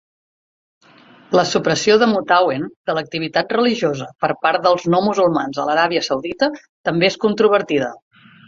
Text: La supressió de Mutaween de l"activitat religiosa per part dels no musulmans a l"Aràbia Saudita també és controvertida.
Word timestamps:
La 1.39 1.43
supressió 1.49 1.97
de 2.03 2.07
Mutaween 2.13 2.65
de 2.89 2.95
l"activitat 2.95 3.53
religiosa 3.57 4.09
per 4.25 4.33
part 4.47 4.65
dels 4.67 4.89
no 4.95 5.05
musulmans 5.11 5.61
a 5.65 5.67
l"Aràbia 5.67 6.05
Saudita 6.11 6.53
també 6.91 7.13
és 7.15 7.23
controvertida. 7.29 7.97